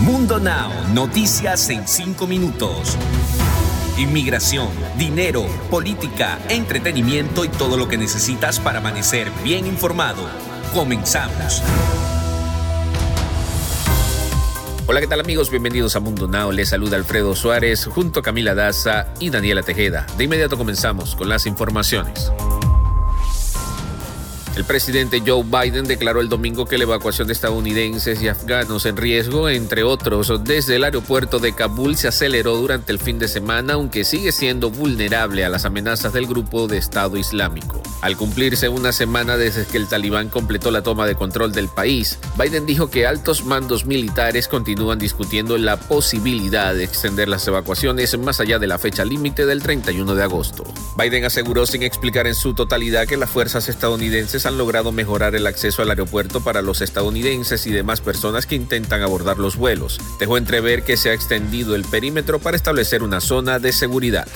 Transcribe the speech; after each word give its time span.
Mundo 0.00 0.40
Now, 0.40 0.72
noticias 0.92 1.70
en 1.70 1.86
5 1.86 2.26
minutos. 2.26 2.96
Inmigración, 3.96 4.68
dinero, 4.98 5.46
política, 5.70 6.40
entretenimiento 6.48 7.44
y 7.44 7.48
todo 7.48 7.76
lo 7.76 7.86
que 7.86 7.96
necesitas 7.96 8.58
para 8.58 8.78
amanecer 8.78 9.30
bien 9.44 9.66
informado. 9.66 10.28
Comenzamos. 10.74 11.62
Hola, 14.88 15.00
¿qué 15.00 15.06
tal 15.06 15.20
amigos? 15.20 15.48
Bienvenidos 15.48 15.94
a 15.94 16.00
Mundo 16.00 16.26
Now. 16.26 16.50
Les 16.50 16.70
saluda 16.70 16.96
Alfredo 16.96 17.36
Suárez 17.36 17.86
junto 17.86 18.18
a 18.18 18.22
Camila 18.24 18.56
Daza 18.56 19.06
y 19.20 19.30
Daniela 19.30 19.62
Tejeda. 19.62 20.06
De 20.18 20.24
inmediato 20.24 20.58
comenzamos 20.58 21.14
con 21.14 21.28
las 21.28 21.46
informaciones. 21.46 22.32
El 24.56 24.64
presidente 24.64 25.20
Joe 25.26 25.42
Biden 25.42 25.84
declaró 25.84 26.20
el 26.20 26.28
domingo 26.28 26.64
que 26.64 26.78
la 26.78 26.84
evacuación 26.84 27.26
de 27.26 27.32
estadounidenses 27.32 28.22
y 28.22 28.28
afganos 28.28 28.86
en 28.86 28.96
riesgo, 28.96 29.48
entre 29.48 29.82
otros, 29.82 30.32
desde 30.44 30.76
el 30.76 30.84
aeropuerto 30.84 31.40
de 31.40 31.54
Kabul 31.54 31.96
se 31.96 32.06
aceleró 32.06 32.56
durante 32.56 32.92
el 32.92 33.00
fin 33.00 33.18
de 33.18 33.26
semana, 33.26 33.72
aunque 33.72 34.04
sigue 34.04 34.30
siendo 34.30 34.70
vulnerable 34.70 35.44
a 35.44 35.48
las 35.48 35.64
amenazas 35.64 36.12
del 36.12 36.28
grupo 36.28 36.68
de 36.68 36.76
Estado 36.76 37.16
Islámico. 37.16 37.82
Al 38.00 38.16
cumplirse 38.16 38.68
una 38.68 38.92
semana 38.92 39.36
desde 39.36 39.64
que 39.66 39.76
el 39.76 39.88
talibán 39.88 40.28
completó 40.28 40.70
la 40.70 40.82
toma 40.82 41.06
de 41.06 41.16
control 41.16 41.52
del 41.52 41.68
país, 41.68 42.18
Biden 42.38 42.64
dijo 42.64 42.90
que 42.90 43.08
altos 43.08 43.44
mandos 43.44 43.86
militares 43.86 44.46
continúan 44.46 45.00
discutiendo 45.00 45.58
la 45.58 45.78
posibilidad 45.78 46.74
de 46.74 46.84
extender 46.84 47.28
las 47.28 47.48
evacuaciones 47.48 48.16
más 48.18 48.38
allá 48.38 48.60
de 48.60 48.68
la 48.68 48.78
fecha 48.78 49.04
límite 49.04 49.46
del 49.46 49.62
31 49.62 50.14
de 50.14 50.22
agosto. 50.22 50.64
Biden 50.96 51.24
aseguró 51.24 51.66
sin 51.66 51.82
explicar 51.82 52.28
en 52.28 52.34
su 52.36 52.54
totalidad 52.54 53.08
que 53.08 53.16
las 53.16 53.30
fuerzas 53.30 53.68
estadounidenses 53.68 54.43
han 54.46 54.58
logrado 54.58 54.92
mejorar 54.92 55.34
el 55.34 55.46
acceso 55.46 55.82
al 55.82 55.90
aeropuerto 55.90 56.42
para 56.42 56.62
los 56.62 56.80
estadounidenses 56.80 57.66
y 57.66 57.72
demás 57.72 58.00
personas 58.00 58.46
que 58.46 58.54
intentan 58.54 59.02
abordar 59.02 59.38
los 59.38 59.56
vuelos. 59.56 60.00
Dejó 60.18 60.38
entrever 60.38 60.82
que 60.82 60.96
se 60.96 61.10
ha 61.10 61.14
extendido 61.14 61.74
el 61.74 61.84
perímetro 61.84 62.38
para 62.38 62.56
establecer 62.56 63.02
una 63.02 63.20
zona 63.20 63.58
de 63.58 63.72
seguridad. 63.72 64.26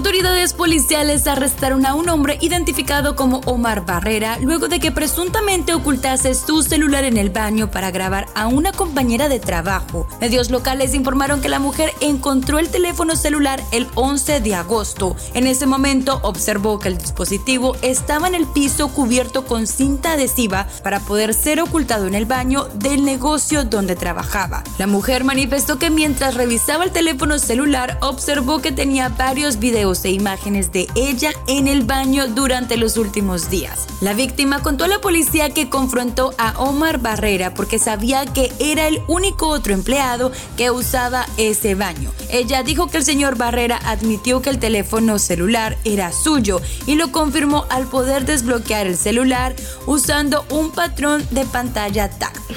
Autoridades 0.00 0.54
policiales 0.54 1.26
arrestaron 1.26 1.84
a 1.84 1.92
un 1.92 2.08
hombre 2.08 2.38
identificado 2.40 3.16
como 3.16 3.42
Omar 3.44 3.84
Barrera 3.84 4.38
luego 4.38 4.66
de 4.66 4.80
que 4.80 4.90
presuntamente 4.90 5.74
ocultase 5.74 6.34
su 6.34 6.62
celular 6.62 7.04
en 7.04 7.18
el 7.18 7.28
baño 7.28 7.70
para 7.70 7.90
grabar 7.90 8.26
a 8.34 8.46
una 8.46 8.72
compañera 8.72 9.28
de 9.28 9.40
trabajo. 9.40 10.08
Medios 10.18 10.48
locales 10.48 10.94
informaron 10.94 11.42
que 11.42 11.50
la 11.50 11.58
mujer 11.58 11.92
encontró 12.00 12.58
el 12.58 12.70
teléfono 12.70 13.14
celular 13.14 13.62
el 13.72 13.88
11 13.94 14.40
de 14.40 14.54
agosto. 14.54 15.16
En 15.34 15.46
ese 15.46 15.66
momento 15.66 16.18
observó 16.22 16.78
que 16.78 16.88
el 16.88 16.96
dispositivo 16.96 17.76
estaba 17.82 18.26
en 18.26 18.34
el 18.34 18.46
piso 18.46 18.88
cubierto 18.88 19.44
con 19.44 19.66
cinta 19.66 20.12
adhesiva 20.12 20.66
para 20.82 21.00
poder 21.00 21.34
ser 21.34 21.60
ocultado 21.60 22.06
en 22.06 22.14
el 22.14 22.24
baño 22.24 22.68
del 22.76 23.04
negocio 23.04 23.64
donde 23.64 23.96
trabajaba. 23.96 24.64
La 24.78 24.86
mujer 24.86 25.24
manifestó 25.24 25.78
que 25.78 25.90
mientras 25.90 26.36
revisaba 26.36 26.84
el 26.84 26.90
teléfono 26.90 27.38
celular 27.38 27.98
observó 28.00 28.62
que 28.62 28.72
tenía 28.72 29.10
varios 29.10 29.58
videos 29.58 29.89
e 30.04 30.10
imágenes 30.10 30.70
de 30.70 30.86
ella 30.94 31.32
en 31.48 31.66
el 31.66 31.82
baño 31.82 32.28
durante 32.28 32.76
los 32.76 32.96
últimos 32.96 33.50
días. 33.50 33.86
La 34.00 34.14
víctima 34.14 34.62
contó 34.62 34.84
a 34.84 34.88
la 34.88 35.00
policía 35.00 35.50
que 35.50 35.68
confrontó 35.68 36.32
a 36.38 36.56
Omar 36.58 36.98
Barrera 37.00 37.54
porque 37.54 37.80
sabía 37.80 38.24
que 38.24 38.52
era 38.60 38.86
el 38.86 39.02
único 39.08 39.48
otro 39.48 39.74
empleado 39.74 40.30
que 40.56 40.70
usaba 40.70 41.26
ese 41.36 41.74
baño. 41.74 42.12
Ella 42.30 42.62
dijo 42.62 42.86
que 42.86 42.98
el 42.98 43.04
señor 43.04 43.36
Barrera 43.36 43.80
admitió 43.84 44.40
que 44.42 44.50
el 44.50 44.60
teléfono 44.60 45.18
celular 45.18 45.76
era 45.84 46.12
suyo 46.12 46.60
y 46.86 46.94
lo 46.94 47.10
confirmó 47.10 47.66
al 47.68 47.86
poder 47.86 48.24
desbloquear 48.26 48.86
el 48.86 48.96
celular 48.96 49.56
usando 49.86 50.44
un 50.50 50.70
patrón 50.70 51.26
de 51.32 51.44
pantalla 51.44 52.08
táctil. 52.08 52.56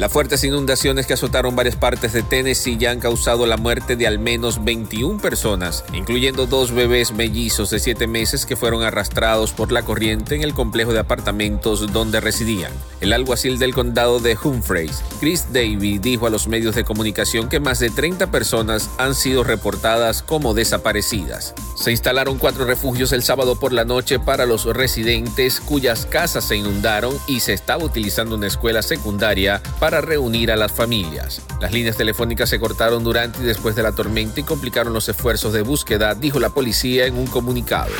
Las 0.00 0.12
fuertes 0.12 0.42
inundaciones 0.44 1.06
que 1.06 1.12
azotaron 1.12 1.54
varias 1.54 1.76
partes 1.76 2.14
de 2.14 2.22
Tennessee 2.22 2.78
ya 2.78 2.90
han 2.90 3.00
causado 3.00 3.44
la 3.44 3.58
muerte 3.58 3.96
de 3.96 4.06
al 4.06 4.18
menos 4.18 4.64
21 4.64 5.20
personas, 5.20 5.84
incluyendo 5.92 6.46
dos 6.46 6.72
bebés 6.72 7.12
mellizos 7.12 7.68
de 7.68 7.80
7 7.80 8.06
meses 8.06 8.46
que 8.46 8.56
fueron 8.56 8.82
arrastrados 8.82 9.52
por 9.52 9.72
la 9.72 9.82
corriente 9.82 10.34
en 10.34 10.42
el 10.42 10.54
complejo 10.54 10.94
de 10.94 11.00
apartamentos 11.00 11.92
donde 11.92 12.18
residían. 12.18 12.72
El 13.02 13.12
alguacil 13.12 13.58
del 13.58 13.74
condado 13.74 14.20
de 14.20 14.38
Humphreys, 14.42 15.02
Chris 15.20 15.52
Davy, 15.52 15.98
dijo 15.98 16.26
a 16.26 16.30
los 16.30 16.48
medios 16.48 16.76
de 16.76 16.84
comunicación 16.84 17.50
que 17.50 17.60
más 17.60 17.78
de 17.78 17.90
30 17.90 18.30
personas 18.30 18.88
han 18.96 19.14
sido 19.14 19.44
reportadas 19.44 20.22
como 20.22 20.54
desaparecidas. 20.54 21.52
Se 21.76 21.90
instalaron 21.90 22.38
cuatro 22.38 22.64
refugios 22.64 23.12
el 23.12 23.22
sábado 23.22 23.56
por 23.60 23.74
la 23.74 23.84
noche 23.84 24.18
para 24.18 24.46
los 24.46 24.64
residentes 24.64 25.60
cuyas 25.60 26.06
casas 26.06 26.44
se 26.44 26.56
inundaron 26.56 27.14
y 27.26 27.40
se 27.40 27.52
estaba 27.52 27.84
utilizando 27.84 28.36
una 28.36 28.46
escuela 28.46 28.80
secundaria 28.80 29.62
para 29.78 29.89
para 29.90 30.02
reunir 30.02 30.52
a 30.52 30.56
las 30.56 30.70
familias. 30.70 31.42
Las 31.60 31.72
líneas 31.72 31.96
telefónicas 31.96 32.48
se 32.48 32.60
cortaron 32.60 33.02
durante 33.02 33.40
y 33.40 33.42
después 33.42 33.74
de 33.74 33.82
la 33.82 33.90
tormenta 33.90 34.38
y 34.38 34.44
complicaron 34.44 34.92
los 34.92 35.08
esfuerzos 35.08 35.52
de 35.52 35.62
búsqueda, 35.62 36.14
dijo 36.14 36.38
la 36.38 36.50
policía 36.50 37.06
en 37.06 37.16
un 37.16 37.26
comunicado. 37.26 37.90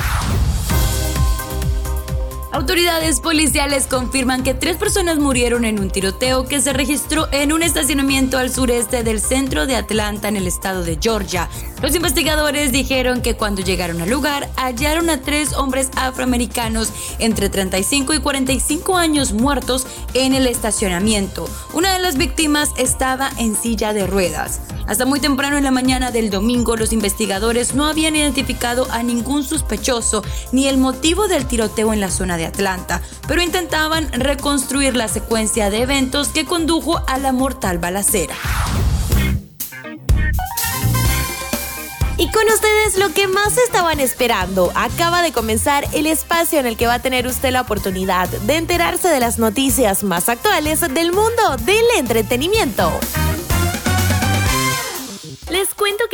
Autoridades 2.53 3.21
policiales 3.21 3.87
confirman 3.87 4.43
que 4.43 4.53
tres 4.53 4.75
personas 4.75 5.19
murieron 5.19 5.63
en 5.63 5.79
un 5.79 5.89
tiroteo 5.89 6.45
que 6.45 6.59
se 6.59 6.73
registró 6.73 7.29
en 7.31 7.53
un 7.53 7.63
estacionamiento 7.63 8.37
al 8.37 8.51
sureste 8.51 9.03
del 9.03 9.21
centro 9.21 9.67
de 9.67 9.77
Atlanta 9.77 10.27
en 10.27 10.35
el 10.35 10.47
estado 10.47 10.83
de 10.83 10.99
Georgia. 11.01 11.47
Los 11.81 11.95
investigadores 11.95 12.73
dijeron 12.73 13.21
que 13.21 13.37
cuando 13.37 13.61
llegaron 13.61 14.01
al 14.01 14.09
lugar 14.09 14.49
hallaron 14.57 15.09
a 15.09 15.21
tres 15.21 15.53
hombres 15.53 15.91
afroamericanos 15.95 16.91
entre 17.19 17.47
35 17.47 18.15
y 18.15 18.19
45 18.19 18.97
años 18.97 19.31
muertos 19.31 19.87
en 20.13 20.33
el 20.33 20.45
estacionamiento. 20.45 21.47
Una 21.73 21.93
de 21.93 21.99
las 21.99 22.17
víctimas 22.17 22.71
estaba 22.77 23.31
en 23.37 23.55
silla 23.55 23.93
de 23.93 24.05
ruedas. 24.07 24.59
Hasta 24.87 25.05
muy 25.05 25.19
temprano 25.19 25.57
en 25.57 25.63
la 25.63 25.71
mañana 25.71 26.11
del 26.11 26.29
domingo, 26.29 26.75
los 26.75 26.93
investigadores 26.93 27.75
no 27.75 27.87
habían 27.87 28.15
identificado 28.15 28.87
a 28.91 29.03
ningún 29.03 29.43
sospechoso 29.43 30.23
ni 30.51 30.67
el 30.67 30.77
motivo 30.77 31.27
del 31.27 31.45
tiroteo 31.45 31.93
en 31.93 32.01
la 32.01 32.09
zona 32.09 32.37
de 32.37 32.45
Atlanta, 32.45 33.01
pero 33.27 33.41
intentaban 33.41 34.11
reconstruir 34.11 34.95
la 34.95 35.07
secuencia 35.07 35.69
de 35.69 35.81
eventos 35.81 36.29
que 36.29 36.45
condujo 36.45 37.01
a 37.07 37.17
la 37.17 37.31
mortal 37.31 37.77
balacera. 37.77 38.35
Y 42.17 42.29
con 42.29 42.45
ustedes 42.53 42.99
lo 42.99 43.11
que 43.15 43.27
más 43.27 43.57
estaban 43.57 43.99
esperando. 43.99 44.71
Acaba 44.75 45.23
de 45.23 45.31
comenzar 45.31 45.87
el 45.91 46.05
espacio 46.05 46.59
en 46.59 46.67
el 46.67 46.77
que 46.77 46.85
va 46.85 46.95
a 46.95 47.01
tener 47.01 47.25
usted 47.25 47.51
la 47.51 47.61
oportunidad 47.61 48.29
de 48.29 48.57
enterarse 48.57 49.07
de 49.07 49.19
las 49.19 49.39
noticias 49.39 50.03
más 50.03 50.29
actuales 50.29 50.81
del 50.81 51.13
mundo 51.13 51.57
del 51.65 51.85
entretenimiento. 51.97 52.91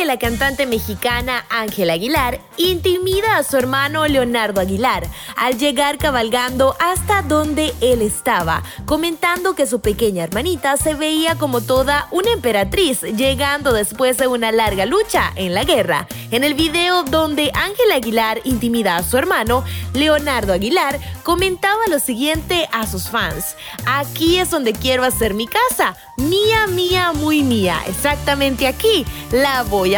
La 0.07 0.17
cantante 0.17 0.65
mexicana 0.65 1.45
Ángela 1.49 1.93
Aguilar 1.93 2.39
intimida 2.55 3.37
a 3.37 3.43
su 3.43 3.57
hermano 3.57 4.07
Leonardo 4.07 4.61
Aguilar 4.61 5.05
al 5.35 5.57
llegar 5.57 5.97
cabalgando 5.97 6.75
hasta 6.79 7.23
donde 7.23 7.73
él 7.81 8.01
estaba, 8.01 8.63
comentando 8.85 9.53
que 9.53 9.67
su 9.67 9.81
pequeña 9.81 10.23
hermanita 10.23 10.77
se 10.77 10.93
veía 10.93 11.35
como 11.35 11.59
toda 11.59 12.07
una 12.11 12.31
emperatriz, 12.31 13.01
llegando 13.01 13.73
después 13.73 14.17
de 14.17 14.27
una 14.27 14.53
larga 14.53 14.85
lucha 14.85 15.33
en 15.35 15.53
la 15.53 15.65
guerra. 15.65 16.07
En 16.31 16.45
el 16.45 16.53
video 16.53 17.03
donde 17.03 17.51
Ángela 17.53 17.95
Aguilar 17.95 18.39
intimida 18.45 18.95
a 18.95 19.03
su 19.03 19.17
hermano, 19.17 19.65
Leonardo 19.93 20.53
Aguilar 20.53 20.99
comentaba 21.23 21.81
lo 21.89 21.99
siguiente 21.99 22.69
a 22.71 22.87
sus 22.87 23.09
fans. 23.09 23.57
Aquí 23.85 24.37
es 24.37 24.49
donde 24.51 24.71
quiero 24.71 25.03
hacer 25.03 25.33
mi 25.33 25.47
casa. 25.47 25.97
Mía, 26.15 26.65
mía, 26.67 27.11
muy 27.13 27.43
mía. 27.43 27.79
Exactamente 27.87 28.67
aquí 28.67 29.05
la 29.31 29.63
voy 29.63 29.95
a 29.95 29.96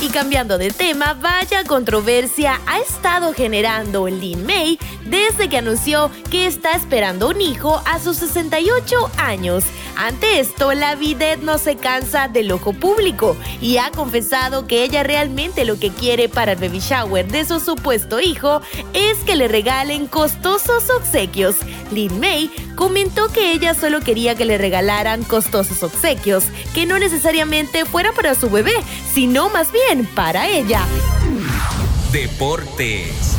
Y 0.00 0.08
cambiando 0.08 0.56
de 0.56 0.70
tema, 0.70 1.12
vaya 1.12 1.64
controversia 1.64 2.60
ha 2.66 2.78
estado 2.78 3.34
generando 3.34 4.08
Lin 4.08 4.46
May 4.46 4.78
desde 5.04 5.48
que 5.48 5.58
anunció 5.58 6.10
que 6.30 6.46
está 6.46 6.72
esperando 6.72 7.28
un 7.28 7.40
hijo 7.42 7.82
a 7.84 7.98
sus 7.98 8.16
68 8.18 9.10
años. 9.18 9.64
Ante 9.96 10.38
esto, 10.38 10.72
la 10.72 10.94
Videt 10.94 11.40
no 11.40 11.58
se 11.58 11.76
cansa 11.76 12.28
del 12.28 12.52
ojo 12.52 12.72
público 12.72 13.36
y 13.60 13.78
ha 13.78 13.90
confesado 13.90 14.66
que 14.66 14.84
ella 14.84 15.02
realmente 15.02 15.64
lo 15.64 15.78
que 15.78 15.90
quiere 15.90 16.28
para 16.28 16.52
el 16.52 16.58
baby 16.58 16.78
shower 16.78 17.26
de 17.26 17.44
su 17.44 17.58
supuesto 17.58 18.20
hijo 18.20 18.62
es 18.94 19.18
que 19.26 19.34
le 19.34 19.48
regalen 19.48 20.06
costosos 20.06 20.88
obsequios. 20.88 21.56
Lin 21.90 22.20
May 22.20 22.50
comentó 22.74 23.28
que 23.28 23.52
ella 23.52 23.74
solo 23.74 24.00
quería 24.00 24.34
que 24.34 24.44
le 24.44 24.58
regalaran 24.58 25.22
costosos 25.24 25.82
obsequios, 25.82 26.44
que 26.74 26.86
no 26.86 26.98
necesariamente 26.98 27.84
fuera 27.84 28.12
para 28.12 28.34
su 28.34 28.50
bebé, 28.50 28.74
sino 29.12 29.50
más 29.50 29.72
bien 29.72 30.06
para 30.14 30.48
ella. 30.48 30.82
Deportes. 32.12 33.36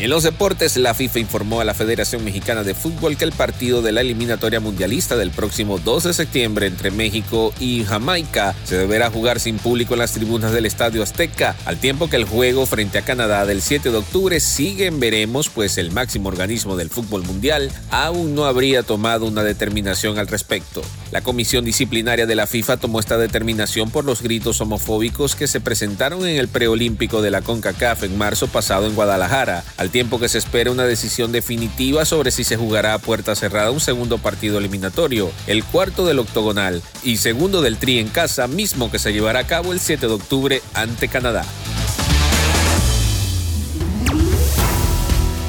En 0.00 0.08
los 0.08 0.22
deportes, 0.22 0.78
la 0.78 0.94
FIFA 0.94 1.18
informó 1.18 1.60
a 1.60 1.64
la 1.64 1.74
Federación 1.74 2.24
Mexicana 2.24 2.62
de 2.62 2.72
Fútbol 2.72 3.18
que 3.18 3.24
el 3.24 3.32
partido 3.32 3.82
de 3.82 3.92
la 3.92 4.00
eliminatoria 4.00 4.58
mundialista 4.58 5.14
del 5.14 5.30
próximo 5.30 5.78
2 5.78 6.04
de 6.04 6.14
septiembre 6.14 6.66
entre 6.66 6.90
México 6.90 7.52
y 7.60 7.84
Jamaica 7.84 8.54
se 8.64 8.78
deberá 8.78 9.10
jugar 9.10 9.40
sin 9.40 9.58
público 9.58 9.92
en 9.92 9.98
las 9.98 10.12
tribunas 10.12 10.52
del 10.52 10.64
Estadio 10.64 11.02
Azteca, 11.02 11.54
al 11.66 11.76
tiempo 11.76 12.08
que 12.08 12.16
el 12.16 12.24
juego 12.24 12.64
frente 12.64 12.96
a 12.96 13.02
Canadá 13.02 13.44
del 13.44 13.60
7 13.60 13.90
de 13.90 13.98
octubre 13.98 14.40
sigue 14.40 14.86
en 14.86 15.00
veremos, 15.00 15.50
pues 15.50 15.76
el 15.76 15.90
máximo 15.90 16.30
organismo 16.30 16.78
del 16.78 16.88
fútbol 16.88 17.22
mundial 17.24 17.70
aún 17.90 18.34
no 18.34 18.46
habría 18.46 18.82
tomado 18.82 19.26
una 19.26 19.44
determinación 19.44 20.18
al 20.18 20.28
respecto. 20.28 20.80
La 21.12 21.20
comisión 21.20 21.66
disciplinaria 21.66 22.24
de 22.24 22.36
la 22.36 22.46
FIFA 22.46 22.78
tomó 22.78 23.00
esta 23.00 23.18
determinación 23.18 23.90
por 23.90 24.06
los 24.06 24.22
gritos 24.22 24.62
homofóbicos 24.62 25.36
que 25.36 25.46
se 25.46 25.60
presentaron 25.60 26.26
en 26.26 26.38
el 26.38 26.48
preolímpico 26.48 27.20
de 27.20 27.30
la 27.30 27.42
CONCACAF 27.42 28.04
en 28.04 28.16
marzo 28.16 28.46
pasado 28.46 28.86
en 28.86 28.94
Guadalajara, 28.94 29.62
al 29.76 29.89
tiempo 29.90 30.18
que 30.18 30.28
se 30.28 30.38
espera 30.38 30.70
una 30.70 30.84
decisión 30.84 31.32
definitiva 31.32 32.04
sobre 32.04 32.30
si 32.30 32.44
se 32.44 32.56
jugará 32.56 32.94
a 32.94 32.98
puerta 32.98 33.34
cerrada 33.34 33.70
un 33.70 33.80
segundo 33.80 34.18
partido 34.18 34.58
eliminatorio, 34.58 35.30
el 35.46 35.64
cuarto 35.64 36.06
del 36.06 36.18
octogonal 36.18 36.82
y 37.02 37.18
segundo 37.18 37.62
del 37.62 37.76
Tri 37.76 37.98
en 37.98 38.08
casa, 38.08 38.46
mismo 38.46 38.90
que 38.90 38.98
se 38.98 39.12
llevará 39.12 39.40
a 39.40 39.46
cabo 39.46 39.72
el 39.72 39.80
7 39.80 40.06
de 40.06 40.12
octubre 40.12 40.62
ante 40.74 41.08
Canadá. 41.08 41.44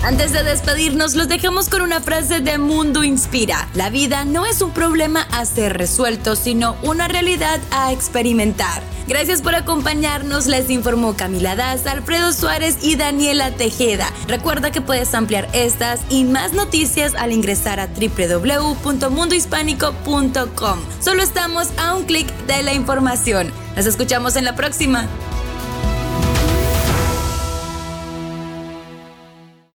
Antes 0.04 0.32
de 0.32 0.42
despedirnos, 0.42 1.14
los 1.14 1.28
dejamos 1.28 1.70
con 1.70 1.82
una 1.82 2.02
frase 2.02 2.40
de 2.40 2.58
Mundo 2.58 3.04
Inspira. 3.04 3.70
La 3.76 3.92
vida 3.92 4.26
no 4.26 4.48
es 4.48 4.64
un 4.64 4.72
problema 4.72 5.28
a 5.32 5.46
ser 5.46 5.78
resuelto, 5.78 6.36
sino 6.36 6.76
una 6.82 7.08
realidad 7.08 7.60
a 7.70 7.92
experimentar. 7.92 8.82
Gracias 9.08 9.44
por 9.44 9.54
acompañarnos, 9.54 10.48
les 10.48 10.72
informó 10.72 11.16
Camila 11.16 11.56
Daza, 11.56 11.92
Alfredo 11.92 12.34
Suárez 12.34 12.80
y 12.82 12.96
Daniela 12.96 13.52
Tejeda. 13.52 14.12
Recuerda 14.28 14.72
que 14.72 14.82
puedes 14.82 15.14
ampliar 15.14 15.48
estas 15.54 16.00
y 16.10 16.24
más 16.24 16.54
noticias 16.54 17.14
al 17.14 17.32
ingresar 17.32 17.80
a 17.80 17.88
www.mundohispánico.com. 17.88 20.80
Solo 21.00 21.22
estamos 21.22 21.68
a 21.78 21.94
un 21.94 22.06
clic 22.06 22.28
de 22.48 22.64
la 22.64 22.74
información. 22.74 23.54
Nos 23.76 23.86
escuchamos 23.86 24.36
en 24.36 24.46
la 24.46 24.56
próxima. 24.56 25.08